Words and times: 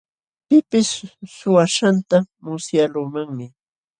Pipis 0.47 0.89
suwaaśhqanta 1.35 2.17
musyaqluumanmi. 2.43 3.45